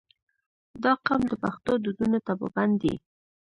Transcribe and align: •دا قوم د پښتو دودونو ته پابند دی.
•دا 0.83 0.91
قوم 1.05 1.21
د 1.27 1.33
پښتو 1.43 1.71
دودونو 1.83 2.19
ته 2.25 2.31
پابند 2.39 2.75
دی. 2.81 2.95